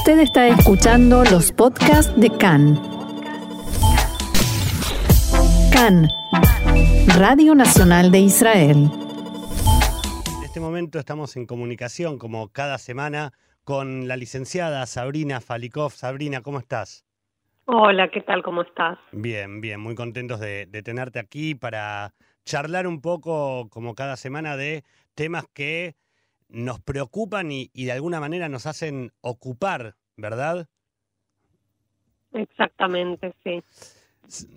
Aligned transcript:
Usted 0.00 0.20
está 0.20 0.48
escuchando 0.48 1.24
los 1.24 1.52
podcasts 1.52 2.18
de 2.18 2.30
CAN. 2.30 2.80
CAN, 5.70 6.08
Radio 7.18 7.54
Nacional 7.54 8.10
de 8.10 8.20
Israel. 8.20 8.88
En 10.38 10.42
este 10.42 10.58
momento 10.58 10.98
estamos 10.98 11.36
en 11.36 11.44
comunicación, 11.44 12.16
como 12.16 12.48
cada 12.48 12.78
semana, 12.78 13.32
con 13.62 14.08
la 14.08 14.16
licenciada 14.16 14.86
Sabrina 14.86 15.42
Falikov. 15.42 15.92
Sabrina, 15.92 16.40
¿cómo 16.40 16.60
estás? 16.60 17.04
Hola, 17.66 18.10
¿qué 18.10 18.22
tal? 18.22 18.42
¿Cómo 18.42 18.62
estás? 18.62 18.98
Bien, 19.12 19.60
bien, 19.60 19.80
muy 19.80 19.94
contentos 19.94 20.40
de, 20.40 20.66
tenerte 20.82 21.18
aquí 21.18 21.54
para 21.54 22.14
charlar 22.46 22.86
un 22.86 23.02
poco, 23.02 23.68
como 23.68 23.94
cada 23.94 24.16
semana, 24.16 24.56
de 24.56 24.82
temas 25.14 25.44
que 25.52 25.94
nos 26.50 26.80
preocupan 26.80 27.50
y, 27.52 27.70
de 27.72 27.92
alguna 27.92 28.20
manera 28.20 28.48
nos 28.48 28.66
hacen 28.66 29.12
ocupar, 29.20 29.96
¿verdad? 30.16 30.68
Exactamente, 32.32 33.34
sí. 33.42 33.62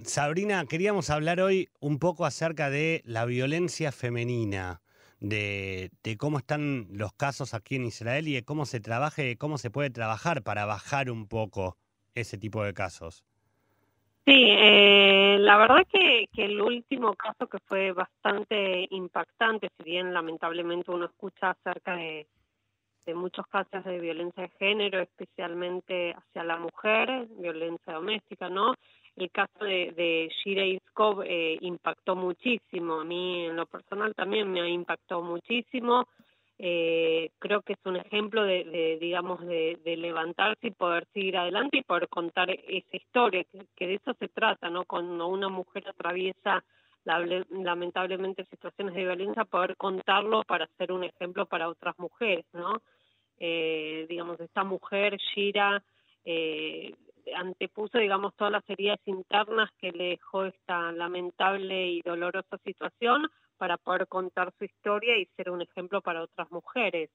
Sabrina, 0.03 0.65
queríamos 0.65 1.09
hablar 1.09 1.39
hoy 1.41 1.69
un 1.79 1.97
poco 1.97 2.25
acerca 2.25 2.69
de 2.69 3.01
la 3.05 3.25
violencia 3.25 3.91
femenina, 3.91 4.81
de, 5.19 5.89
cómo 6.19 6.37
están 6.37 6.87
los 6.91 7.13
casos 7.13 7.53
aquí 7.53 7.75
en 7.75 7.85
Israel 7.85 8.27
y 8.27 8.33
de 8.33 8.43
cómo 8.43 8.65
se 8.65 8.79
trabaja 8.79 9.23
y 9.23 9.35
cómo 9.35 9.57
se 9.57 9.71
puede 9.71 9.89
trabajar 9.89 10.43
para 10.43 10.65
bajar 10.65 11.09
un 11.09 11.27
poco 11.27 11.77
ese 12.13 12.37
tipo 12.37 12.63
de 12.63 12.73
casos. 12.73 13.23
Sí, 14.25 14.45
eh, 14.47 15.37
la 15.37 15.57
verdad 15.57 15.85
que, 15.91 16.27
que 16.33 16.45
el 16.45 16.61
último 16.61 17.13
caso 17.13 17.45
que 17.47 17.57
fue 17.65 17.91
bastante 17.91 18.87
impactante, 18.91 19.67
si 19.77 19.83
bien 19.83 20.13
lamentablemente 20.13 20.91
uno 20.91 21.05
escucha 21.05 21.49
acerca 21.49 21.97
de, 21.97 22.25
muchos 23.13 23.45
casos 23.47 23.83
de 23.83 23.99
violencia 23.99 24.43
de 24.43 24.49
género, 24.57 25.01
especialmente 25.01 26.13
hacia 26.13 26.45
la 26.45 26.55
mujer, 26.55 27.27
violencia 27.37 27.95
doméstica, 27.95 28.47
¿no? 28.47 28.75
El 29.17 29.29
caso 29.29 29.65
de, 29.65 29.91
de 29.91 30.31
Shira 30.33 30.63
Iskov 30.63 31.23
eh, 31.23 31.57
impactó 31.59 32.15
muchísimo, 32.15 33.01
a 33.01 33.03
mí 33.03 33.47
en 33.47 33.57
lo 33.57 33.65
personal 33.65 34.15
también 34.15 34.49
me 34.49 34.61
ha 34.61 34.69
impactado 34.69 35.21
muchísimo, 35.21 36.07
eh, 36.59 37.31
creo 37.39 37.61
que 37.61 37.73
es 37.73 37.79
un 37.85 37.95
ejemplo 37.95 38.43
de, 38.43 38.97
digamos, 39.01 39.45
de, 39.45 39.79
levantarse 39.97 40.67
y 40.67 40.71
poder 40.71 41.07
seguir 41.13 41.37
adelante 41.37 41.77
y 41.77 41.83
poder 41.83 42.07
contar 42.09 42.49
esa 42.51 42.95
historia, 42.95 43.43
que, 43.75 43.87
de 43.87 43.95
eso 43.95 44.13
se 44.19 44.27
trata, 44.27 44.69
¿no? 44.69 44.85
Cuando 44.85 45.27
una 45.27 45.49
mujer 45.49 45.87
atraviesa 45.87 46.63
lamentablemente 47.05 48.45
situaciones 48.45 48.95
de 48.95 49.01
violencia, 49.01 49.43
poder 49.43 49.75
contarlo 49.75 50.43
para 50.43 50.67
ser 50.77 50.91
un 50.91 51.03
ejemplo 51.03 51.45
para 51.45 51.67
otras 51.67 51.97
mujeres, 51.99 52.45
¿no? 52.53 52.81
Eh, 53.39 54.05
digamos, 54.07 54.39
esta 54.39 54.63
mujer, 54.63 55.17
Shira, 55.17 55.83
eh, 56.23 56.95
antepuso, 57.35 57.97
digamos, 57.97 58.33
todas 58.35 58.53
las 58.53 58.69
heridas 58.69 58.99
internas 59.05 59.69
que 59.79 59.91
le 59.91 60.09
dejó 60.11 60.45
esta 60.45 60.91
lamentable 60.91 61.87
y 61.87 62.01
dolorosa 62.01 62.57
situación 62.63 63.29
para 63.57 63.77
poder 63.77 64.07
contar 64.07 64.53
su 64.57 64.65
historia 64.65 65.17
y 65.17 65.25
ser 65.35 65.49
un 65.49 65.61
ejemplo 65.61 66.01
para 66.01 66.23
otras 66.23 66.51
mujeres. 66.51 67.09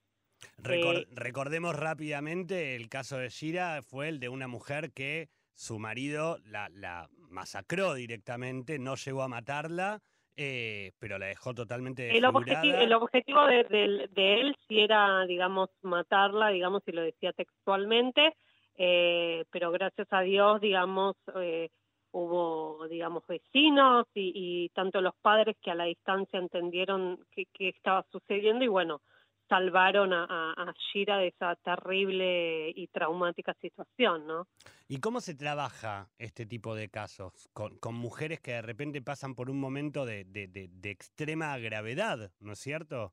Eh, 0.69 1.07
recordemos 1.11 1.75
rápidamente, 1.75 2.77
el 2.77 2.89
caso 2.89 3.19
de 3.19 3.29
Shira 3.29 3.83
fue 3.83 4.09
el 4.09 4.21
de 4.21 4.29
una 4.29 4.47
mujer 4.47 4.93
que 4.93 5.29
su 5.55 5.79
marido 5.79 6.39
la, 6.45 6.69
la 6.69 7.09
masacró 7.31 7.95
directamente, 7.95 8.79
no 8.79 8.95
llegó 8.95 9.23
a 9.23 9.29
matarla, 9.29 10.01
eh, 10.41 10.93
pero 11.01 11.19
la 11.19 11.27
dejó 11.27 11.53
totalmente 11.53 12.17
el 12.17 12.25
objetivo, 12.25 12.77
el 12.77 12.93
objetivo 12.93 13.45
de, 13.45 14.09
él 14.15 14.57
sí 14.69 14.79
era, 14.79 15.27
digamos, 15.27 15.69
matarla, 15.83 16.51
digamos, 16.51 16.85
y 16.87 16.93
lo 16.93 17.03
decía 17.03 17.33
textualmente, 17.33 18.37
eh, 18.77 19.45
pero 19.51 19.73
gracias 19.73 20.07
a 20.13 20.21
Dios, 20.21 20.61
digamos, 20.61 21.17
eh, 21.41 21.71
hubo, 22.13 22.87
digamos, 22.89 23.27
vecinos 23.27 24.07
y, 24.15 24.69
tanto 24.75 25.01
los 25.01 25.15
padres 25.23 25.57
que 25.63 25.71
a 25.71 25.75
la 25.75 25.85
distancia 25.85 26.39
entendieron 26.39 27.25
qué 27.33 27.47
estaba 27.69 28.05
sucediendo 28.11 28.65
y 28.65 28.69
bueno, 28.69 29.01
salvaron 29.49 30.13
a, 30.13 30.53
a, 30.53 30.75
Shira 30.93 31.19
de 31.19 31.29
esa 31.29 31.57
terrible 31.57 32.71
y 32.71 32.87
traumática 32.89 33.55
situación, 33.55 34.27
¿no? 34.27 34.47
¿Y 34.89 35.01
cómo 35.01 35.21
se 35.21 35.35
trabaja 35.35 36.09
este 36.19 36.47
tipo 36.47 36.75
de 36.75 36.89
casos 36.89 37.49
con, 37.53 37.79
con 37.79 37.95
mujeres 37.95 38.41
que 38.41 38.53
de 38.53 38.63
repente 38.63 39.03
pasan 39.03 39.35
por 39.35 39.51
un 39.51 39.59
momento 39.59 40.05
de, 40.05 40.25
de, 40.25 40.47
de, 40.49 40.91
extrema 40.91 41.57
gravedad, 41.59 42.31
¿no 42.41 42.53
es 42.53 42.59
cierto? 42.59 43.13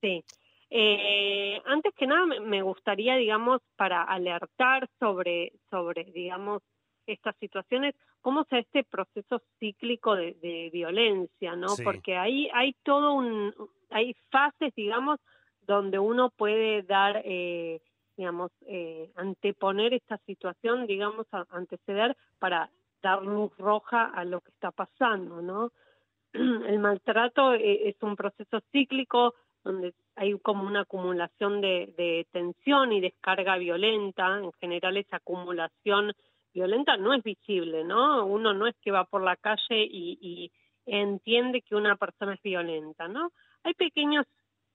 Sí. 0.00 0.24
Eh, 0.68 1.60
antes 1.64 1.94
que 1.94 2.06
nada 2.06 2.26
me 2.26 2.62
gustaría, 2.62 3.14
digamos, 3.16 3.62
para 3.76 4.02
alertar 4.02 4.88
sobre, 4.98 5.52
sobre 5.70 6.04
digamos, 6.04 6.62
estas 7.06 7.36
situaciones, 7.36 7.94
cómo 8.20 8.44
se 8.44 8.58
este 8.58 8.84
proceso 8.84 9.40
cíclico 9.58 10.16
de, 10.16 10.70
violencia, 10.72 11.56
¿no? 11.56 11.68
Porque 11.82 12.16
ahí 12.16 12.48
hay 12.52 12.74
todo 12.82 13.14
un, 13.14 13.54
hay 13.90 14.14
fases, 14.30 14.74
digamos, 14.74 15.20
donde 15.62 15.98
uno 15.98 16.30
puede 16.30 16.82
dar, 16.82 17.22
eh, 17.24 17.80
digamos, 18.16 18.50
eh, 18.66 19.10
anteponer 19.16 19.94
esta 19.94 20.18
situación, 20.18 20.86
digamos, 20.86 21.26
anteceder 21.50 22.16
para 22.38 22.70
dar 23.02 23.22
luz 23.22 23.56
roja 23.58 24.06
a 24.06 24.24
lo 24.24 24.40
que 24.40 24.50
está 24.50 24.70
pasando, 24.70 25.42
¿no? 25.42 25.72
El 26.32 26.78
maltrato 26.78 27.54
eh, 27.54 27.88
es 27.88 27.96
un 28.02 28.16
proceso 28.16 28.60
cíclico 28.72 29.34
donde 29.64 29.94
hay 30.14 30.38
como 30.38 30.64
una 30.64 30.82
acumulación 30.82 31.60
de, 31.60 31.92
de 31.96 32.26
tensión 32.30 32.92
y 32.92 33.00
descarga 33.00 33.56
violenta, 33.56 34.38
en 34.38 34.52
general 34.52 34.96
esa 34.96 35.16
acumulación 35.16 36.12
violenta 36.56 36.96
no 36.96 37.12
es 37.12 37.22
visible, 37.22 37.84
¿no? 37.84 38.24
Uno 38.24 38.54
no 38.54 38.66
es 38.66 38.74
que 38.80 38.90
va 38.90 39.04
por 39.04 39.22
la 39.22 39.36
calle 39.36 39.84
y, 39.84 40.18
y 40.20 40.52
entiende 40.86 41.60
que 41.60 41.74
una 41.74 41.96
persona 41.96 42.34
es 42.34 42.42
violenta, 42.42 43.08
¿no? 43.08 43.30
Hay 43.62 43.74
pequeños 43.74 44.24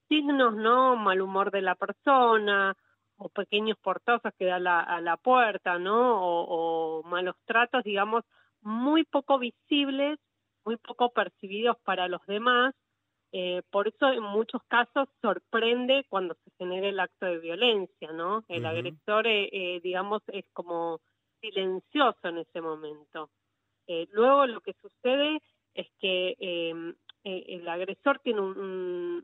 signos, 0.08 0.54
¿no? 0.56 0.96
Mal 0.96 1.22
humor 1.22 1.50
de 1.50 1.62
la 1.62 1.76
persona 1.76 2.76
o 3.18 3.30
pequeños 3.30 3.78
portazos 3.80 4.32
que 4.38 4.46
da 4.46 4.60
la, 4.60 4.82
a 4.82 5.02
la 5.02 5.18
puerta, 5.18 5.80
¿no? 5.80 6.20
O, 6.22 7.04
malos 7.04 7.36
tratos, 7.46 7.84
digamos, 7.84 8.24
muy 8.62 9.04
poco 9.06 9.40
visibles, 9.40 10.20
muy 10.66 10.78
poco 10.78 11.10
percibidos 11.12 11.78
para 11.84 12.08
los 12.08 12.24
demás. 12.28 12.76
Eh, 13.34 13.62
por 13.72 13.88
eso 13.88 14.12
en 14.12 14.24
muchos 14.24 14.62
casos 14.68 15.08
sorprende 15.22 16.06
cuando 16.10 16.36
se 16.44 16.52
genera 16.58 16.88
el 16.90 17.00
acto 17.00 17.26
de 17.26 17.40
violencia, 17.40 18.12
¿no? 18.12 18.44
El 18.50 18.66
agresor, 18.66 19.26
eh, 19.26 19.50
eh, 19.52 19.80
digamos, 19.82 20.22
es 20.28 20.46
como 20.54 21.00
silencioso 21.42 22.28
en 22.28 22.38
ese 22.40 22.62
momento. 22.62 23.30
Eh, 23.88 24.08
luego 24.12 24.46
lo 24.46 24.62
que 24.62 24.74
sucede 24.74 25.42
es 25.74 25.88
que 26.00 26.36
em, 26.40 26.96
eh, 27.24 27.46
el 27.48 27.68
agresor 27.68 28.20
tiene 28.20 28.42
un, 28.42 28.58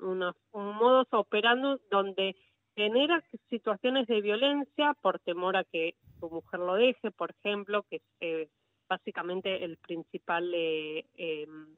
un, 0.01 0.33
un 0.51 0.75
modus 0.75 1.07
operandi 1.11 1.81
donde 1.89 2.35
genera 2.75 3.23
situaciones 3.49 4.07
de 4.07 4.21
violencia 4.21 4.93
por 5.01 5.19
temor 5.19 5.57
a 5.57 5.63
que 5.63 5.95
su 6.19 6.29
mujer 6.29 6.59
lo 6.59 6.75
deje, 6.75 7.11
por 7.11 7.31
ejemplo, 7.31 7.83
que 7.89 7.97
es 7.97 8.03
eh, 8.19 8.49
básicamente 8.87 9.63
el 9.63 9.77
principal 9.77 10.53
em, 10.53 11.75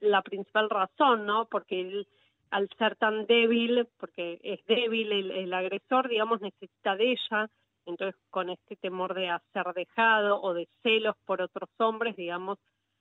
la 0.00 0.22
principal 0.22 0.70
razón, 0.70 1.26
¿no? 1.26 1.46
Porque 1.46 1.80
él, 1.80 2.06
al 2.50 2.68
ser 2.78 2.96
tan 2.96 3.26
débil, 3.26 3.88
porque 3.98 4.38
es 4.42 4.64
débil 4.66 5.12
el, 5.12 5.30
el 5.30 5.54
agresor, 5.54 6.08
digamos, 6.08 6.40
necesita 6.40 6.96
de 6.96 7.12
ella, 7.12 7.48
entonces 7.86 8.20
con 8.30 8.50
este 8.50 8.76
temor 8.76 9.14
de 9.14 9.30
ser 9.52 9.66
dejado 9.74 10.40
o 10.40 10.54
de 10.54 10.68
celos 10.82 11.16
por 11.24 11.42
otros 11.42 11.68
hombres, 11.78 12.16
digamos, 12.16 12.58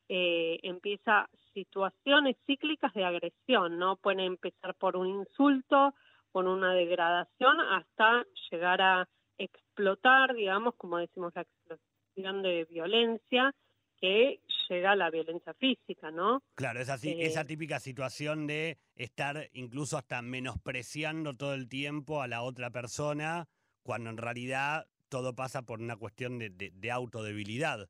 eh, 0.10 0.60
empieza 0.64 1.30
situaciones 1.54 2.36
cíclicas 2.46 2.94
de 2.94 3.06
agresión, 3.06 3.78
¿no? 3.80 3.96
Pueden 3.98 4.22
empezar 4.22 4.76
por 4.76 4.98
un 4.98 5.08
insulto, 5.08 5.94
con 6.32 6.48
una 6.48 6.74
degradación, 6.74 7.60
hasta 7.60 8.26
llegar 8.50 8.82
a 8.82 9.08
explotar, 9.38 10.34
digamos, 10.34 10.76
como 10.76 10.98
decimos, 10.98 11.34
la 11.36 11.42
explosión 11.42 12.42
de 12.42 12.66
violencia, 12.66 13.54
que 14.00 14.42
llega 14.68 14.92
a 14.92 14.96
la 14.96 15.10
violencia 15.10 15.54
física, 15.54 16.12
¿no? 16.12 16.42
Claro, 16.56 16.80
es 16.80 16.90
así, 16.90 17.12
eh, 17.12 17.26
esa 17.28 17.46
típica 17.46 17.80
situación 17.80 18.48
de 18.48 18.80
estar 18.96 19.50
incluso 19.54 19.98
hasta 19.98 20.22
menospreciando 20.22 21.36
todo 21.36 21.54
el 21.54 21.70
tiempo 21.70 22.22
a 22.22 22.28
la 22.28 22.42
otra 22.42 22.72
persona 22.72 23.48
cuando 23.84 24.10
en 24.10 24.18
realidad 24.18 24.86
todo 25.10 25.36
pasa 25.36 25.64
por 25.64 25.82
una 25.82 25.98
cuestión 25.98 26.40
de, 26.40 26.50
de, 26.50 26.92
autodebilidad. 26.92 27.90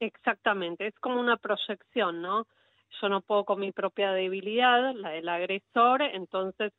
Exactamente, 0.00 0.86
es 0.86 0.94
como 0.98 1.20
una 1.20 1.36
proyección, 1.36 2.20
¿no? 2.20 2.46
Yo 3.00 3.08
no 3.08 3.20
puedo 3.20 3.44
con 3.44 3.60
mi 3.60 3.72
propia 3.72 4.12
debilidad, 4.12 4.94
la 4.94 5.10
del 5.10 5.28
agresor, 5.28 6.02
entonces 6.02 6.72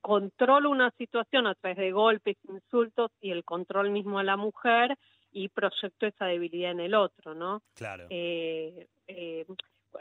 controlo 0.00 0.70
una 0.70 0.90
situación 0.92 1.46
a 1.46 1.54
través 1.54 1.78
de 1.78 1.92
golpes, 1.92 2.36
insultos 2.48 3.10
y 3.20 3.30
el 3.30 3.44
control 3.44 3.90
mismo 3.90 4.18
a 4.18 4.24
la 4.24 4.36
mujer 4.36 4.98
y 5.32 5.48
proyecto 5.48 6.06
esa 6.06 6.26
debilidad 6.26 6.72
en 6.72 6.80
el 6.80 6.94
otro, 6.94 7.34
¿no? 7.34 7.62
Claro. 7.74 8.06
Eh, 8.10 8.88
eh, 9.06 9.46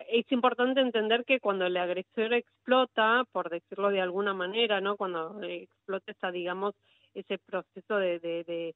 es 0.09 0.31
importante 0.31 0.81
entender 0.81 1.23
que 1.25 1.39
cuando 1.39 1.65
el 1.65 1.77
agresor 1.77 2.33
explota, 2.33 3.23
por 3.31 3.49
decirlo 3.49 3.89
de 3.89 4.01
alguna 4.01 4.33
manera, 4.33 4.81
¿no? 4.81 4.97
Cuando 4.97 5.41
explota 5.43 6.11
esa, 6.11 6.31
digamos, 6.31 6.75
ese 7.19 7.37
proceso 7.37 7.97
de, 7.97 8.19
de, 8.19 8.75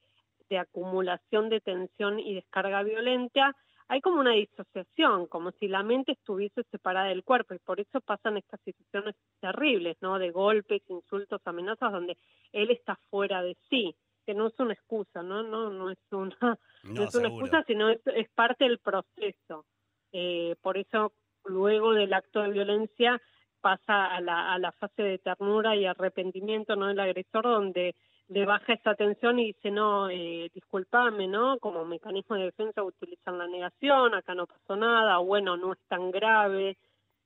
de 0.49 0.57
acumulación 0.57 1.49
de 1.49 1.61
tensión 1.61 2.19
y 2.19 2.35
descarga 2.35 2.83
violenta, 2.83 3.55
hay 3.87 3.99
como 3.99 4.21
una 4.21 4.31
disociación, 4.31 5.27
como 5.27 5.51
si 5.51 5.67
la 5.67 5.83
mente 5.83 6.13
estuviese 6.13 6.63
separada 6.71 7.07
del 7.07 7.25
cuerpo 7.25 7.53
y 7.53 7.59
por 7.59 7.79
eso 7.81 7.99
pasan 7.99 8.37
estas 8.37 8.61
situaciones 8.61 9.15
terribles, 9.41 9.97
¿no? 9.99 10.17
De 10.17 10.31
golpes, 10.31 10.81
insultos, 10.87 11.41
amenazas, 11.43 11.91
donde 11.91 12.17
él 12.53 12.71
está 12.71 12.97
fuera 13.09 13.41
de 13.41 13.57
sí, 13.69 13.93
que 14.25 14.33
no 14.33 14.47
es 14.47 14.59
una 14.59 14.73
excusa, 14.73 15.21
¿no? 15.23 15.43
No, 15.43 15.69
no 15.69 15.89
es 15.89 15.99
una, 16.11 16.57
no, 16.83 17.03
es 17.03 17.15
una 17.15 17.27
excusa, 17.27 17.63
sino 17.67 17.89
es, 17.89 17.99
es 18.05 18.29
parte 18.29 18.63
del 18.63 18.79
proceso. 18.79 19.65
Eh, 20.13 20.55
por 20.61 20.77
eso, 20.77 21.11
luego 21.43 21.93
del 21.93 22.13
acto 22.13 22.43
de 22.43 22.51
violencia, 22.51 23.21
pasa 23.59 24.05
a 24.05 24.21
la, 24.21 24.53
a 24.53 24.57
la 24.57 24.71
fase 24.71 25.03
de 25.03 25.17
ternura 25.17 25.75
y 25.75 25.85
arrepentimiento, 25.85 26.77
¿no? 26.77 26.87
Del 26.87 26.99
agresor, 26.99 27.43
donde 27.43 27.95
le 28.31 28.45
baja 28.45 28.73
esa 28.73 28.95
tensión 28.95 29.39
y 29.39 29.47
dice, 29.47 29.71
no, 29.71 30.09
eh, 30.09 30.49
disculpame, 30.53 31.27
¿no? 31.27 31.59
Como 31.59 31.83
mecanismo 31.83 32.37
de 32.37 32.45
defensa 32.45 32.81
utilizan 32.81 33.37
la 33.37 33.45
negación, 33.45 34.13
acá 34.15 34.33
no 34.33 34.47
pasó 34.47 34.77
nada, 34.77 35.19
o 35.19 35.25
bueno, 35.25 35.57
no 35.57 35.73
es 35.73 35.79
tan 35.89 36.11
grave, 36.11 36.77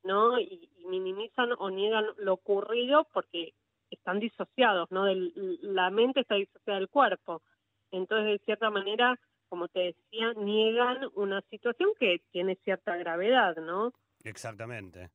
¿no? 0.04 0.40
Y, 0.40 0.70
minimizan 0.88 1.50
o 1.58 1.72
niegan 1.72 2.06
lo 2.18 2.34
ocurrido 2.34 3.08
porque 3.12 3.54
están 3.90 4.20
disociados, 4.20 4.92
¿no? 4.92 5.06
la 5.08 5.90
mente 5.90 6.20
está 6.20 6.36
disociada 6.36 6.78
del 6.78 6.90
cuerpo. 6.90 7.42
Entonces, 7.90 8.40
de 8.40 8.46
cierta 8.46 8.70
manera, 8.70 9.20
como 9.50 9.68
te 9.68 9.80
decía, 9.80 10.34
niegan 10.34 11.10
una 11.16 11.42
situación 11.50 11.90
que 12.00 12.22
tiene 12.32 12.56
cierta 12.64 12.96
gravedad, 12.98 13.56
¿no? 13.58 13.94
Exactamente. 14.24 15.10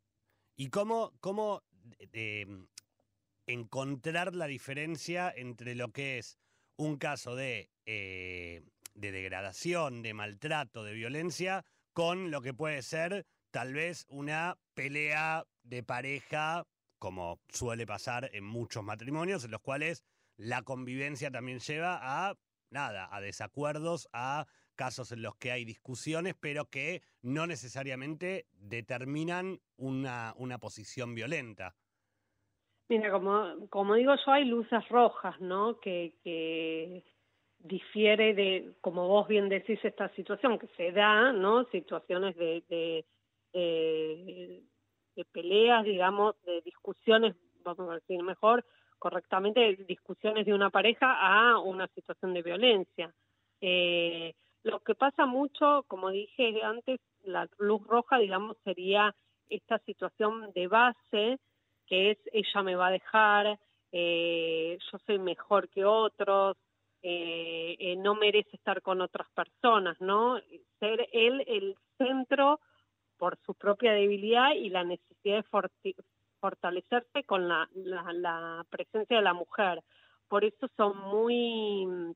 ¿Y 0.56 0.70
cómo, 0.70 1.12
cómo 1.20 1.62
eh, 2.12 2.46
encontrar 3.52 4.34
la 4.34 4.46
diferencia 4.46 5.32
entre 5.34 5.74
lo 5.74 5.92
que 5.92 6.18
es 6.18 6.38
un 6.76 6.96
caso 6.96 7.34
de, 7.34 7.70
eh, 7.86 8.62
de 8.94 9.12
degradación, 9.12 10.02
de 10.02 10.14
maltrato, 10.14 10.84
de 10.84 10.94
violencia, 10.94 11.64
con 11.92 12.30
lo 12.30 12.40
que 12.42 12.54
puede 12.54 12.82
ser 12.82 13.26
tal 13.50 13.74
vez 13.74 14.06
una 14.08 14.56
pelea 14.74 15.46
de 15.62 15.82
pareja, 15.82 16.66
como 16.98 17.40
suele 17.48 17.86
pasar 17.86 18.30
en 18.32 18.44
muchos 18.44 18.84
matrimonios, 18.84 19.44
en 19.44 19.50
los 19.50 19.60
cuales 19.60 20.04
la 20.36 20.62
convivencia 20.62 21.30
también 21.30 21.58
lleva 21.58 21.98
a 22.00 22.38
nada, 22.70 23.08
a 23.10 23.20
desacuerdos, 23.20 24.08
a 24.12 24.46
casos 24.76 25.12
en 25.12 25.22
los 25.22 25.36
que 25.36 25.52
hay 25.52 25.64
discusiones, 25.64 26.34
pero 26.40 26.70
que 26.70 27.02
no 27.20 27.46
necesariamente 27.46 28.46
determinan 28.52 29.60
una, 29.76 30.32
una 30.36 30.58
posición 30.58 31.14
violenta. 31.14 31.74
Mira, 32.90 33.12
como, 33.12 33.68
como 33.68 33.94
digo 33.94 34.16
yo, 34.16 34.32
hay 34.32 34.46
luces 34.46 34.88
rojas, 34.88 35.40
¿no? 35.40 35.78
Que, 35.78 36.12
que 36.24 37.04
difiere 37.60 38.34
de, 38.34 38.72
como 38.80 39.06
vos 39.06 39.28
bien 39.28 39.48
decís, 39.48 39.78
esta 39.84 40.08
situación 40.16 40.58
que 40.58 40.66
se 40.76 40.90
da, 40.90 41.32
¿no? 41.32 41.62
Situaciones 41.66 42.34
de, 42.36 42.64
de, 42.68 43.04
de, 45.14 45.24
peleas, 45.26 45.84
digamos, 45.84 46.34
de 46.42 46.62
discusiones, 46.62 47.36
vamos 47.62 47.88
a 47.92 47.94
decir 47.94 48.20
mejor, 48.24 48.64
correctamente, 48.98 49.76
discusiones 49.86 50.44
de 50.44 50.52
una 50.52 50.70
pareja 50.70 51.12
a 51.12 51.60
una 51.60 51.86
situación 51.94 52.34
de 52.34 52.42
violencia. 52.42 53.14
Eh, 53.60 54.34
lo 54.64 54.80
que 54.80 54.96
pasa 54.96 55.26
mucho, 55.26 55.84
como 55.86 56.10
dije 56.10 56.60
antes, 56.64 56.98
la 57.22 57.48
luz 57.58 57.86
roja, 57.86 58.18
digamos, 58.18 58.56
sería 58.64 59.14
esta 59.48 59.78
situación 59.78 60.50
de 60.56 60.66
base 60.66 61.38
que 61.90 62.12
es 62.12 62.18
ella 62.32 62.62
me 62.62 62.76
va 62.76 62.86
a 62.86 62.92
dejar, 62.92 63.58
eh, 63.92 64.78
yo 64.90 64.98
soy 65.04 65.18
mejor 65.18 65.68
que 65.68 65.84
otros, 65.84 66.56
eh, 67.02 67.76
eh, 67.80 67.96
no 67.96 68.14
merece 68.14 68.50
estar 68.52 68.80
con 68.80 69.00
otras 69.00 69.28
personas, 69.32 70.00
¿no? 70.00 70.38
Ser 70.78 71.08
él 71.12 71.42
el 71.48 71.76
centro 71.98 72.60
por 73.18 73.38
su 73.44 73.54
propia 73.54 73.92
debilidad 73.92 74.52
y 74.54 74.70
la 74.70 74.84
necesidad 74.84 75.44
de 75.44 75.94
fortalecerse 76.40 77.24
con 77.24 77.48
la, 77.48 77.68
presencia 78.70 79.16
de 79.16 79.22
la 79.22 79.34
mujer. 79.34 79.82
Por 80.28 80.44
eso 80.44 80.68
son 80.76 80.96
muy, 80.96 82.14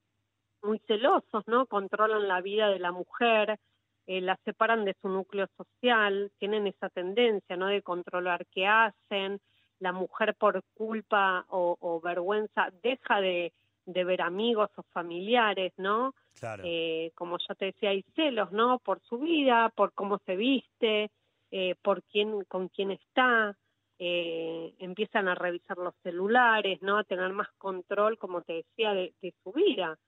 muy 0.62 0.78
celosos, 0.86 1.42
¿no? 1.48 1.66
Controlan 1.66 2.28
la 2.28 2.40
vida 2.40 2.68
de 2.68 2.78
la 2.78 2.92
mujer, 2.92 3.58
la 4.06 4.36
separan 4.44 4.84
de 4.84 4.94
su 5.02 5.08
núcleo 5.08 5.48
social, 5.56 6.30
tienen 6.38 6.68
esa 6.68 6.88
tendencia, 6.90 7.56
¿no? 7.56 7.66
De 7.66 7.82
controlar 7.82 8.46
qué 8.46 8.66
hacen, 8.66 9.40
la 9.78 9.92
mujer 9.92 10.34
por 10.34 10.62
culpa 10.74 11.44
o, 11.48 12.00
vergüenza 12.02 12.70
deja 12.82 13.20
de, 13.20 13.52
ver 13.86 14.22
amigos 14.22 14.70
o 14.76 14.82
familiares, 14.92 15.72
¿no? 15.76 16.14
Eh, 16.62 17.12
como 17.14 17.38
ya 17.38 17.54
te 17.54 17.66
decía, 17.66 17.90
hay 17.90 18.02
celos, 18.14 18.50
¿no? 18.52 18.78
Por 18.78 19.00
su 19.02 19.18
vida, 19.18 19.70
por 19.74 19.92
cómo 19.92 20.18
se 20.26 20.36
viste, 20.36 21.10
eh, 21.50 21.74
por 21.82 22.02
quién, 22.04 22.44
con 22.44 22.68
quién 22.68 22.90
está, 22.90 23.56
eh, 23.98 24.74
empiezan 24.78 25.28
a 25.28 25.34
revisar 25.34 25.78
los 25.78 25.94
celulares, 26.02 26.82
¿no? 26.82 26.98
A 26.98 27.04
tener 27.04 27.32
más 27.32 27.48
control, 27.58 28.18
como 28.18 28.42
te 28.42 28.54
decía, 28.54 28.92
de, 28.92 29.14
de 29.22 29.34
su 29.42 29.52
vida. 29.52 29.98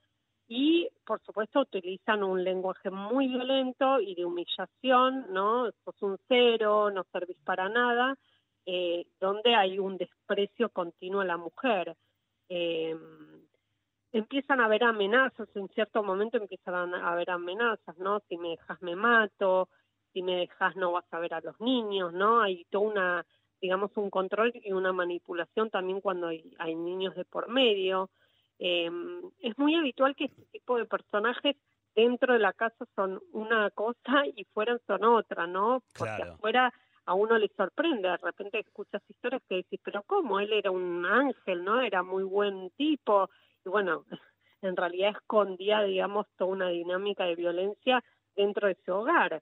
Y, 0.48 0.88
por 1.04 1.20
supuesto, 1.22 1.60
utilizan 1.60 2.22
un 2.22 2.42
lenguaje 2.44 2.90
muy 2.90 3.28
violento 3.28 4.00
y 4.00 4.14
de 4.14 4.24
humillación, 4.24 5.26
¿no? 5.32 5.70
Sos 5.84 6.00
un 6.02 6.18
cero, 6.28 6.90
no 6.90 7.04
servís 7.12 7.38
para 7.44 7.68
nada, 7.68 8.16
eh, 8.66 9.06
donde 9.20 9.54
hay 9.54 9.78
un 9.78 9.96
desprecio 9.96 10.68
continuo 10.70 11.20
a 11.20 11.24
la 11.24 11.36
mujer. 11.36 11.96
Eh, 12.48 12.96
empiezan 14.12 14.60
a 14.60 14.64
haber 14.64 14.82
amenazas, 14.84 15.48
en 15.54 15.68
cierto 15.68 16.02
momento 16.02 16.36
empiezan 16.36 16.94
a 16.94 17.12
haber 17.12 17.30
amenazas, 17.30 17.96
¿no? 17.98 18.20
Si 18.28 18.36
me 18.36 18.50
dejas 18.50 18.82
me 18.82 18.96
mato, 18.96 19.68
si 20.12 20.22
me 20.22 20.36
dejas 20.36 20.74
no 20.76 20.92
vas 20.92 21.04
a 21.12 21.20
ver 21.20 21.34
a 21.34 21.40
los 21.40 21.60
niños, 21.60 22.12
¿no? 22.12 22.40
Hay 22.40 22.64
toda 22.70 22.88
una, 22.88 23.26
digamos, 23.60 23.96
un 23.96 24.10
control 24.10 24.52
y 24.54 24.72
una 24.72 24.92
manipulación 24.92 25.70
también 25.70 26.00
cuando 26.00 26.28
hay, 26.28 26.52
hay 26.58 26.74
niños 26.74 27.14
de 27.14 27.24
por 27.24 27.48
medio. 27.48 28.10
Eh, 28.58 28.90
es 29.40 29.58
muy 29.58 29.74
habitual 29.74 30.16
que 30.16 30.24
este 30.24 30.42
tipo 30.46 30.76
de 30.78 30.86
personajes 30.86 31.56
dentro 31.94 32.32
de 32.32 32.38
la 32.38 32.52
casa 32.52 32.84
son 32.94 33.20
una 33.32 33.70
cosa 33.70 34.26
y 34.34 34.44
fuera 34.44 34.78
son 34.86 35.04
otra, 35.04 35.46
¿no? 35.46 35.82
Porque 35.96 36.22
afuera 36.22 36.72
a 37.06 37.14
uno 37.14 37.38
le 37.38 37.48
sorprende, 37.56 38.08
de 38.08 38.16
repente 38.16 38.58
escuchas 38.58 39.02
historias 39.08 39.42
que 39.48 39.56
decís, 39.56 39.80
pero 39.82 40.02
¿cómo? 40.02 40.40
Él 40.40 40.52
era 40.52 40.70
un 40.72 41.06
ángel, 41.06 41.64
¿no? 41.64 41.80
Era 41.80 42.02
muy 42.02 42.24
buen 42.24 42.70
tipo, 42.70 43.30
y 43.64 43.68
bueno, 43.68 44.04
en 44.62 44.76
realidad 44.76 45.10
escondía, 45.10 45.82
digamos, 45.82 46.26
toda 46.36 46.50
una 46.50 46.68
dinámica 46.68 47.24
de 47.24 47.36
violencia 47.36 48.02
dentro 48.34 48.66
de 48.68 48.76
su 48.84 48.92
hogar. 48.92 49.40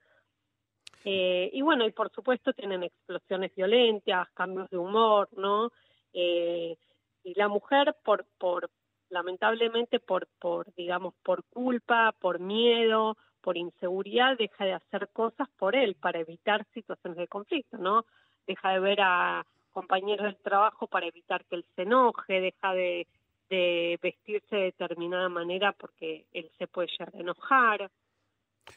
Eh, 1.07 1.51
y 1.53 1.63
bueno, 1.63 1.87
y 1.87 1.93
por 1.93 2.11
supuesto 2.11 2.53
tienen 2.53 2.83
explosiones 2.83 3.55
violentas, 3.55 4.29
cambios 4.35 4.69
de 4.71 4.79
humor, 4.79 5.29
¿no? 5.37 5.71
Eh, 6.13 6.77
y 7.23 7.35
la 7.35 7.49
mujer, 7.49 7.97
por, 8.05 8.27
por 8.39 8.71
lamentablemente, 9.09 10.01
por, 10.01 10.29
por, 10.39 10.73
digamos, 10.75 11.15
por 11.23 11.45
culpa, 11.45 12.15
por 12.19 12.41
miedo, 12.41 13.17
por 13.45 13.59
inseguridad 13.59 14.39
deja 14.39 14.65
de 14.65 14.73
hacer 14.73 15.11
cosas 15.13 15.49
por 15.59 15.77
él 15.77 15.97
para 15.97 16.19
evitar 16.19 16.67
situaciones 16.73 17.19
de 17.19 17.29
conflicto, 17.29 17.77
¿no? 17.77 18.07
Deja 18.47 18.71
de 18.71 18.81
ver 18.81 19.01
a 19.03 19.47
compañeros 19.71 20.25
del 20.25 20.37
trabajo 20.39 20.87
para 20.87 21.07
evitar 21.07 21.45
que 21.45 21.57
él 21.57 21.67
se 21.77 21.83
enoje, 21.83 22.41
deja 22.41 22.73
de, 22.73 23.07
vestirse 24.03 24.57
de 24.57 24.63
determinada 24.63 25.29
manera 25.29 25.73
porque 25.73 26.27
él 26.33 26.51
se 26.59 26.67
puede 26.67 26.89
llegar 26.89 27.15
enojar. 27.15 27.91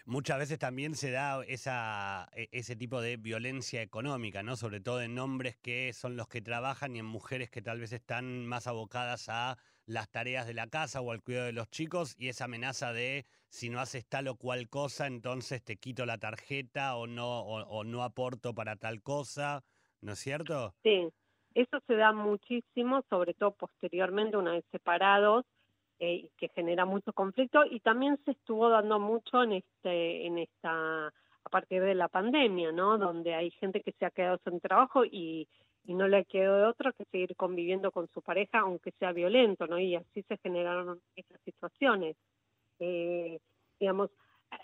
Muchas 0.05 0.37
veces 0.37 0.59
también 0.59 0.95
se 0.95 1.11
da 1.11 1.41
esa, 1.47 2.27
e, 2.35 2.49
ese 2.51 2.75
tipo 2.75 2.99
de 2.99 3.15
violencia 3.15 3.81
económica, 3.81 4.43
¿no? 4.43 4.57
Sobre 4.57 4.81
todo 4.81 5.01
en 5.01 5.17
hombres 5.17 5.55
que 5.55 5.93
son 5.93 6.17
los 6.17 6.27
que 6.27 6.41
trabajan 6.41 6.95
y 6.95 6.99
en 6.99 7.05
mujeres 7.05 7.49
que 7.49 7.61
tal 7.61 7.79
vez 7.79 7.93
están 7.93 8.45
más 8.45 8.67
abocadas 8.67 9.29
a 9.29 9.57
las 9.85 10.09
tareas 10.09 10.45
de 10.45 10.53
la 10.53 10.67
casa 10.67 10.99
o 10.99 11.11
al 11.11 11.21
cuidado 11.21 11.45
de 11.45 11.53
los 11.53 11.69
chicos 11.69 12.15
y 12.19 12.27
esa 12.27 12.45
amenaza 12.45 12.91
de 12.91 13.25
si 13.49 13.69
no 13.69 13.79
haces 13.79 14.05
tal 14.07 14.27
o 14.27 14.35
cual 14.35 14.69
cosa, 14.69 15.07
entonces 15.07 15.63
te 15.63 15.77
quito 15.77 16.05
la 16.05 16.17
tarjeta 16.17 16.95
o 16.95 17.07
no, 17.07 17.41
o, 17.41 17.83
no 17.83 18.03
aporto 18.03 18.53
para 18.53 18.75
tal 18.75 19.01
cosa, 19.01 19.63
¿no 20.01 20.13
es 20.13 20.19
cierto? 20.19 20.73
Sí, 20.83 21.07
eso 21.53 21.79
se 21.87 21.95
da 21.95 22.11
muchísimo, 22.11 23.03
sobre 23.09 23.33
todo 23.33 23.51
posteriormente, 23.51 24.37
una 24.37 24.51
vez 24.51 24.65
separados, 24.71 25.45
eh, 25.99 26.29
que 26.37 26.49
genera 26.49 26.85
mucho 26.85 27.11
conflicto 27.13 27.65
y 27.65 27.79
también 27.79 28.19
se 28.23 28.31
estuvo 28.31 28.69
dando 28.69 28.99
mucho 28.99 29.41
en 29.41 29.53
este, 29.53 30.27
en 30.27 30.37
esta, 30.37 31.07
a 31.07 31.49
partir 31.49 31.81
de 31.81 31.95
la 31.95 32.07
pandemia, 32.07 32.71
¿no? 32.71 32.97
Donde 32.99 33.33
hay 33.33 33.49
gente 33.51 33.81
que 33.81 33.93
se 33.93 34.05
ha 34.05 34.11
quedado 34.11 34.39
sin 34.43 34.59
trabajo 34.59 35.05
y, 35.05 35.47
no 35.85 36.05
le 36.09 36.25
quedó 36.25 36.57
de 36.57 36.65
otro 36.65 36.91
que 36.91 37.05
seguir 37.05 37.33
conviviendo 37.37 37.93
con 37.93 38.09
su 38.09 38.21
pareja, 38.21 38.59
aunque 38.59 38.91
sea 38.99 39.13
violento, 39.13 39.67
¿no? 39.67 39.79
Y 39.79 39.95
así 39.95 40.21
se 40.23 40.35
generaron 40.39 40.99
esas 41.15 41.39
situaciones 41.45 42.17
eh, 42.79 43.39
digamos, 43.79 44.09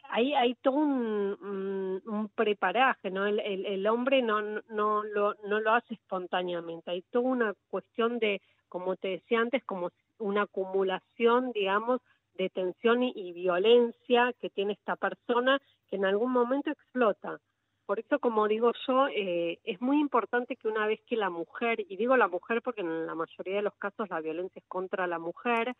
hay, 0.10 0.34
hay 0.34 0.56
todo 0.56 0.76
un, 0.76 2.32
preparaje, 2.36 3.12
¿no? 3.12 3.26
El, 3.26 3.88
hombre 3.88 4.22
no, 4.22 4.42
no, 4.42 5.04
lo, 5.04 5.36
no 5.46 5.60
lo 5.60 5.72
hace 5.72 5.96
espontáneamente, 5.96 6.92
hay 6.92 7.02
toda 7.04 7.26
una 7.26 7.54
cuestión 7.70 8.20
de, 8.20 8.42
como 8.70 8.96
te 8.96 9.10
decía 9.10 9.40
antes, 9.40 9.64
como 9.66 9.92
una 10.20 10.44
acumulación, 10.44 11.52
digamos, 11.52 12.02
de 12.36 12.50
tensión 12.50 13.04
y, 13.04 13.32
violencia 13.34 14.34
que 14.40 14.50
tiene 14.50 14.74
esta 14.74 14.96
persona 14.96 15.60
que 15.90 15.96
en 15.98 16.06
algún 16.06 16.32
momento 16.32 16.72
explota. 16.72 17.40
Por 17.86 18.00
eso, 18.00 18.20
como 18.20 18.48
digo 18.48 18.72
yo, 18.88 19.08
eh, 19.10 19.60
es 19.64 19.82
muy 19.82 20.00
importante 20.00 20.56
que 20.56 20.68
una 20.68 20.88
vez 20.88 21.02
que 21.06 21.18
la 21.18 21.30
mujer, 21.30 21.82
y 21.88 21.98
digo 21.98 22.16
la 22.16 22.30
mujer 22.30 22.62
porque 22.62 22.82
en 22.82 23.06
la 23.06 23.14
mayoría 23.14 23.58
de 23.58 23.62
los 23.62 23.76
casos 23.76 24.10
la 24.10 24.22
violencia 24.22 24.60
es 24.60 24.66
contra 24.68 25.06
la 25.06 25.20
mujer, 25.20 25.76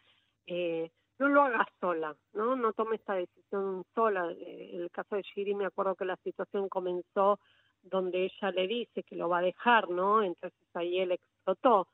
eh, 0.46 0.92
no 1.24 1.30
lo 1.30 1.44
haga 1.44 1.66
sola, 1.80 2.16
¿no? 2.34 2.56
No 2.56 2.74
tome 2.74 2.98
esta 2.98 3.16
decisión 3.16 3.84
sola. 3.96 4.32
Eh, 4.32 4.72
en 4.74 4.82
el 4.82 4.92
caso 4.92 5.16
de 5.16 5.24
Shiri 5.24 5.56
me 5.56 5.66
acuerdo 5.66 5.96
que 5.96 6.06
la 6.06 6.18
situación 6.18 6.70
comenzó 6.70 7.40
donde 7.82 8.26
ella 8.26 8.52
le 8.52 8.68
dice 8.68 9.04
que 9.04 9.16
lo 9.16 9.30
va 9.30 9.40
a 9.40 9.44
dejar, 9.44 9.90
¿no? 9.90 10.24
Entonces 10.24 10.68
ahí 10.74 11.00
él 11.00 11.12
explotó. 11.12 11.88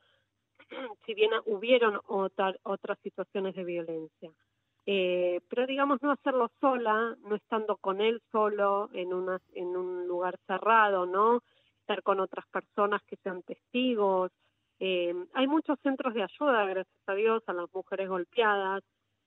si 1.05 1.13
bien 1.13 1.31
hubieron 1.45 1.99
otras 2.07 2.99
situaciones 3.01 3.55
de 3.55 3.63
violencia. 3.63 4.31
Eh, 4.85 5.41
pero 5.49 5.67
digamos 5.67 6.01
no 6.01 6.11
hacerlo 6.11 6.51
sola, 6.59 7.15
no 7.23 7.35
estando 7.35 7.77
con 7.77 8.01
él 8.01 8.21
solo 8.31 8.89
en, 8.93 9.13
una, 9.13 9.39
en 9.53 9.75
un 9.75 10.07
lugar 10.07 10.39
cerrado, 10.47 11.05
¿no? 11.05 11.43
Estar 11.81 12.01
con 12.01 12.19
otras 12.19 12.45
personas 12.47 13.01
que 13.03 13.17
sean 13.17 13.43
testigos. 13.43 14.31
Eh, 14.79 15.13
hay 15.33 15.47
muchos 15.47 15.77
centros 15.81 16.13
de 16.13 16.23
ayuda, 16.23 16.65
gracias 16.65 17.03
a 17.07 17.13
Dios, 17.13 17.43
a 17.47 17.53
las 17.53 17.73
mujeres 17.73 18.09
golpeadas. 18.09 18.83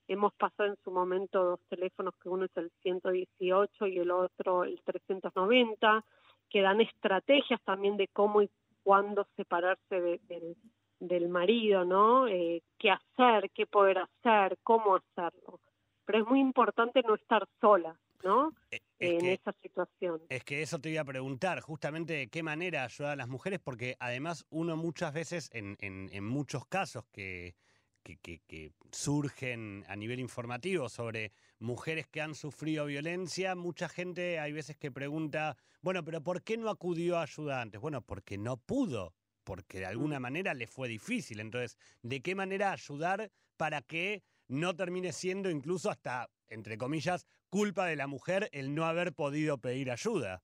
Hemos 0.08 0.32
pasado 0.34 0.68
en 0.68 0.76
su 0.82 0.90
momento 0.90 1.44
dos 1.44 1.60
teléfonos, 1.68 2.14
que 2.22 2.28
uno 2.28 2.44
es 2.44 2.56
el 2.56 2.70
118 2.82 3.86
y 3.86 3.98
el 3.98 4.10
otro 4.10 4.64
el 4.64 4.80
390, 4.84 6.04
que 6.50 6.60
dan 6.60 6.80
estrategias 6.80 7.60
también 7.62 7.96
de 7.96 8.08
cómo 8.08 8.42
y 8.42 8.50
cuándo 8.82 9.26
separarse 9.36 10.00
de, 10.00 10.56
del 10.98 11.28
marido, 11.28 11.84
¿no? 11.84 12.26
Eh, 12.26 12.62
qué 12.78 12.90
hacer, 12.90 13.50
qué 13.54 13.66
poder 13.66 13.98
hacer, 13.98 14.58
cómo 14.62 14.96
hacerlo. 14.96 15.60
Pero 16.04 16.18
es 16.18 16.26
muy 16.26 16.40
importante 16.40 17.02
no 17.02 17.14
estar 17.14 17.48
sola, 17.60 17.98
¿no? 18.24 18.52
E, 18.70 18.80
en 18.98 19.24
esa 19.26 19.52
situación. 19.62 20.20
Es 20.28 20.44
que 20.44 20.62
eso 20.62 20.80
te 20.80 20.90
iba 20.90 21.02
a 21.02 21.04
preguntar, 21.04 21.60
justamente 21.60 22.12
de 22.14 22.28
qué 22.28 22.42
manera 22.42 22.84
ayudar 22.84 23.12
a 23.12 23.16
las 23.16 23.28
mujeres, 23.28 23.60
porque 23.60 23.96
además 24.00 24.44
uno 24.50 24.76
muchas 24.76 25.14
veces, 25.14 25.48
en, 25.52 25.76
en, 25.80 26.08
en 26.12 26.24
muchos 26.24 26.66
casos 26.66 27.04
que, 27.12 27.54
que, 28.02 28.16
que, 28.16 28.40
que, 28.46 28.72
surgen 28.90 29.84
a 29.88 29.96
nivel 29.96 30.20
informativo 30.20 30.88
sobre 30.88 31.32
mujeres 31.58 32.06
que 32.06 32.20
han 32.20 32.34
sufrido 32.34 32.86
violencia, 32.86 33.54
mucha 33.54 33.88
gente 33.88 34.38
hay 34.38 34.52
veces 34.52 34.76
que 34.76 34.90
pregunta, 34.90 35.56
bueno, 35.80 36.04
pero 36.04 36.22
¿por 36.22 36.42
qué 36.42 36.56
no 36.56 36.68
acudió 36.68 37.18
a 37.18 37.22
ayuda 37.22 37.60
antes? 37.60 37.80
Bueno, 37.80 38.02
porque 38.02 38.36
no 38.38 38.56
pudo 38.56 39.14
porque 39.44 39.80
de 39.80 39.86
alguna 39.86 40.18
mm. 40.18 40.22
manera 40.22 40.54
le 40.54 40.66
fue 40.66 40.88
difícil. 40.88 41.40
Entonces, 41.40 41.76
¿de 42.02 42.20
qué 42.20 42.34
manera 42.34 42.72
ayudar 42.72 43.30
para 43.56 43.82
que 43.82 44.22
no 44.48 44.74
termine 44.74 45.12
siendo 45.12 45.50
incluso 45.50 45.90
hasta, 45.90 46.28
entre 46.48 46.78
comillas, 46.78 47.26
culpa 47.48 47.86
de 47.86 47.96
la 47.96 48.06
mujer 48.06 48.48
el 48.52 48.74
no 48.74 48.84
haber 48.84 49.12
podido 49.12 49.58
pedir 49.58 49.90
ayuda? 49.90 50.42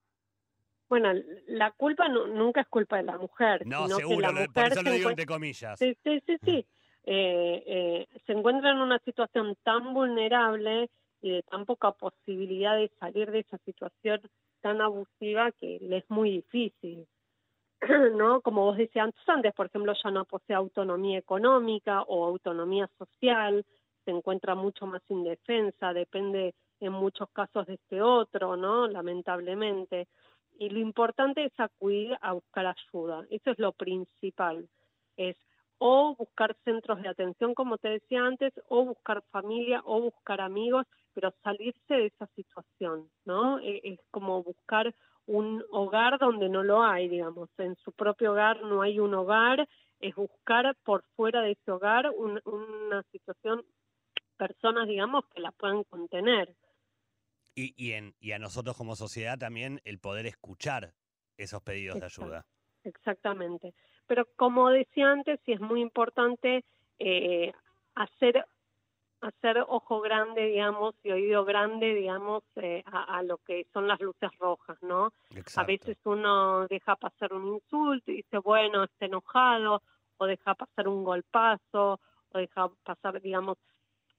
Bueno, 0.88 1.12
la 1.46 1.70
culpa 1.72 2.08
nunca 2.08 2.62
es 2.62 2.68
culpa 2.68 2.96
de 2.96 3.02
la 3.02 3.18
mujer. 3.18 3.66
No, 3.66 3.88
seguro, 3.88 4.30
por 4.54 4.64
eso 4.64 4.82
lo 4.82 4.90
digo 4.90 5.10
entre 5.10 5.26
comillas. 5.26 5.78
Sí, 5.78 5.94
sí, 6.02 6.22
sí. 6.26 6.36
sí. 6.42 6.66
Eh, 7.10 7.62
eh, 7.66 8.06
se 8.26 8.32
encuentra 8.32 8.70
en 8.70 8.82
una 8.82 8.98
situación 8.98 9.56
tan 9.62 9.94
vulnerable 9.94 10.90
y 11.22 11.30
de 11.30 11.42
tan 11.42 11.64
poca 11.64 11.92
posibilidad 11.92 12.76
de 12.76 12.90
salir 13.00 13.30
de 13.30 13.38
esa 13.38 13.56
situación 13.64 14.20
tan 14.60 14.82
abusiva 14.82 15.50
que 15.52 15.78
le 15.80 15.96
es 15.98 16.10
muy 16.10 16.30
difícil. 16.32 17.06
¿no? 18.14 18.42
Como 18.42 18.66
vos 18.66 18.76
decías 18.76 19.08
antes, 19.26 19.54
por 19.54 19.66
ejemplo, 19.66 19.94
ya 20.04 20.10
no 20.10 20.26
posee 20.26 20.54
autonomía 20.54 21.16
económica 21.16 22.02
o 22.02 22.26
autonomía 22.26 22.90
social, 22.98 23.64
se 24.04 24.10
encuentra 24.10 24.54
mucho 24.54 24.84
más 24.84 25.00
indefensa, 25.08 25.94
depende 25.94 26.54
en 26.78 26.92
muchos 26.92 27.30
casos 27.30 27.66
de 27.68 27.74
este 27.74 28.02
otro, 28.02 28.58
¿no? 28.58 28.86
Lamentablemente. 28.86 30.08
Y 30.58 30.68
lo 30.68 30.78
importante 30.78 31.46
es 31.46 31.52
acudir 31.58 32.18
a 32.20 32.34
buscar 32.34 32.66
ayuda, 32.66 33.24
eso 33.30 33.50
es 33.50 33.58
lo 33.58 33.72
principal, 33.72 34.68
es 35.16 35.36
o 35.78 36.14
buscar 36.16 36.56
centros 36.64 37.00
de 37.02 37.08
atención, 37.08 37.54
como 37.54 37.78
te 37.78 37.88
decía 37.88 38.24
antes, 38.24 38.52
o 38.68 38.84
buscar 38.84 39.22
familia, 39.30 39.80
o 39.84 40.00
buscar 40.00 40.40
amigos, 40.40 40.86
pero 41.14 41.32
salirse 41.42 41.94
de 41.94 42.06
esa 42.06 42.26
situación, 42.34 43.10
¿no? 43.24 43.58
E, 43.60 43.80
es 43.84 44.00
como 44.10 44.42
buscar 44.42 44.94
un 45.26 45.64
hogar 45.70 46.18
donde 46.18 46.48
no 46.48 46.62
lo 46.62 46.82
hay, 46.82 47.08
digamos, 47.08 47.50
en 47.58 47.76
su 47.76 47.92
propio 47.92 48.32
hogar 48.32 48.62
no 48.62 48.82
hay 48.82 48.98
un 48.98 49.14
hogar, 49.14 49.68
es 50.00 50.14
buscar 50.14 50.74
por 50.84 51.04
fuera 51.16 51.42
de 51.42 51.52
ese 51.52 51.70
hogar 51.70 52.10
una 52.16 53.02
situación, 53.12 53.64
personas, 54.36 54.88
digamos, 54.88 55.24
que 55.34 55.40
la 55.40 55.52
puedan 55.52 55.84
contener. 55.84 56.54
Y, 57.54 57.74
y, 57.76 57.92
en, 57.92 58.14
y 58.20 58.32
a 58.32 58.38
nosotros 58.38 58.76
como 58.76 58.94
sociedad 58.96 59.36
también 59.36 59.80
el 59.84 59.98
poder 59.98 60.26
escuchar 60.26 60.94
esos 61.36 61.62
pedidos 61.62 61.98
de 61.98 62.06
ayuda. 62.06 62.46
Exactamente. 62.84 63.74
Pero 64.08 64.26
como 64.34 64.70
decía 64.70 65.12
antes, 65.12 65.38
sí 65.44 65.52
es 65.52 65.60
muy 65.60 65.80
importante 65.80 66.64
eh, 66.98 67.52
hacer 67.94 68.44
hacer 69.20 69.64
ojo 69.66 70.00
grande, 70.00 70.46
digamos, 70.46 70.94
y 71.02 71.10
oído 71.10 71.44
grande, 71.44 71.94
digamos, 71.94 72.44
eh, 72.56 72.84
a, 72.86 73.22
lo 73.22 73.38
que 73.38 73.66
son 73.72 73.88
las 73.88 74.00
luces 74.00 74.30
rojas, 74.38 74.78
¿no? 74.80 75.12
A 75.56 75.64
veces 75.64 75.98
uno 76.04 76.68
deja 76.68 76.94
pasar 76.96 77.32
un 77.32 77.54
insulto 77.54 78.12
y 78.12 78.18
dice, 78.18 78.38
bueno, 78.38 78.84
está 78.84 79.06
enojado, 79.06 79.82
o 80.18 80.26
deja 80.26 80.54
pasar 80.54 80.88
un 80.88 81.02
golpazo, 81.02 82.00
o 82.30 82.38
deja 82.38 82.68
pasar, 82.84 83.20
digamos, 83.20 83.58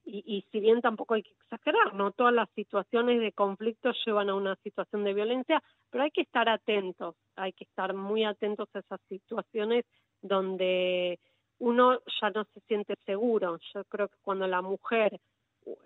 y, 0.10 0.24
y 0.26 0.42
si 0.52 0.60
bien 0.60 0.82
tampoco 0.82 1.14
hay 1.14 1.24
que 1.24 1.32
exagerar, 1.32 1.94
¿no? 1.94 2.12
Todas 2.12 2.34
las 2.34 2.50
situaciones 2.56 3.20
de 3.20 3.32
conflicto 3.32 3.92
llevan 4.06 4.30
a 4.30 4.36
una 4.36 4.56
situación 4.58 5.04
de 5.04 5.14
violencia, 5.14 5.62
pero 5.90 6.04
hay 6.04 6.12
que 6.12 6.22
estar 6.22 6.50
atentos, 6.50 7.16
hay 7.36 7.54
que 7.54 7.66
estar 7.66 7.94
muy 7.94 8.24
atentos 8.24 8.68
a 8.74 8.80
esas 8.80 9.00
situaciones 9.08 9.86
donde 10.22 11.20
uno 11.60 12.00
ya 12.22 12.30
no 12.32 12.46
se 12.54 12.60
siente 12.62 12.96
seguro. 13.06 13.60
Yo 13.74 13.84
creo 13.86 14.08
que 14.08 14.18
cuando 14.22 14.48
la 14.48 14.62
mujer, 14.62 15.20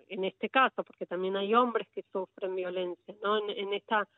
en 0.08 0.24
este 0.24 0.48
caso, 0.48 0.82
porque 0.84 1.06
también 1.06 1.36
hay 1.36 1.54
hombres 1.54 1.88
que 1.88 2.04
sufren 2.12 2.54
violencia, 2.54 3.14
¿no? 3.22 3.38
En, 3.48 3.74
esta 3.74 4.08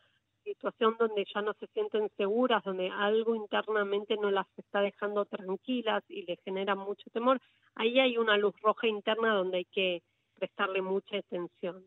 situación 0.47 0.97
donde 0.99 1.27
ya 1.35 1.43
no 1.43 1.53
se 1.55 1.67
sienten 1.69 2.09
seguras, 2.17 2.63
donde 2.65 2.89
algo 2.89 3.35
internamente 3.35 4.17
no 4.17 4.31
las 4.31 4.47
está 4.57 4.81
dejando 4.81 5.25
tranquilas 5.27 6.03
y 6.09 6.23
le 6.23 6.37
genera 6.45 6.75
mucho 6.75 7.11
temor, 7.11 7.41
ahí 7.75 7.99
hay 7.99 8.17
una 8.17 8.37
luz 8.37 8.55
roja 8.63 8.87
interna 8.87 9.35
donde 9.35 9.59
hay 9.59 9.65
que 9.67 10.03
prestarle 10.35 10.83
mucha 10.83 11.19
atención. 11.19 11.85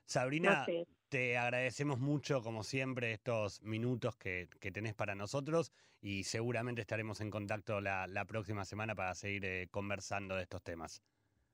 Sabrina, 0.05 0.67
te 1.09 1.35
agradecemos 1.35 1.97
mucho, 1.97 2.43
como 2.43 2.63
siempre, 2.63 3.11
estos 3.11 3.63
minutos 3.63 4.15
que, 4.17 4.49
que, 4.59 4.71
tenés 4.71 4.93
para 4.93 5.15
nosotros 5.15 5.71
y 5.99 6.25
seguramente 6.25 6.81
estaremos 6.81 7.21
en 7.21 7.31
contacto 7.31 7.81
la, 7.81 8.05
la 8.05 8.25
próxima 8.25 8.65
semana 8.65 8.93
para 8.93 9.15
seguir 9.15 9.45
eh, 9.45 9.67
conversando 9.71 10.35
de 10.35 10.43
estos 10.43 10.61
temas. 10.61 11.01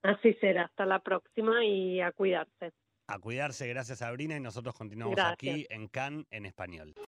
Así 0.03 0.33
será, 0.35 0.65
hasta 0.65 0.85
la 0.85 0.99
próxima 0.99 1.63
y 1.63 2.01
a 2.01 2.11
cuidarse. 2.11 2.73
A 3.07 3.19
cuidarse, 3.19 3.67
gracias 3.67 3.99
Sabrina, 3.99 4.35
y 4.37 4.39
nosotros 4.39 4.73
continuamos 4.75 5.19
aquí 5.19 5.67
en 5.69 5.87
CAN 5.87 6.25
en 6.31 6.45
español. 6.45 6.95